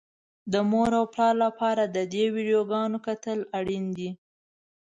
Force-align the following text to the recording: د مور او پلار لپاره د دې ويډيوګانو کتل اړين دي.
د 0.51 0.53
مور 0.71 0.89
او 0.99 1.05
پلار 1.13 1.35
لپاره 1.45 1.83
د 1.85 1.97
دې 2.13 2.25
ويډيوګانو 2.33 2.97
کتل 3.07 3.39
اړين 3.57 3.85
دي. 3.97 4.09